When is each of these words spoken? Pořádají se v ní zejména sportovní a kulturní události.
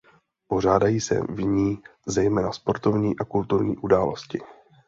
Pořádají 0.47 1.01
se 1.01 1.21
v 1.29 1.41
ní 1.41 1.83
zejména 2.05 2.51
sportovní 2.51 3.19
a 3.19 3.25
kulturní 3.25 3.77
události. 3.77 4.39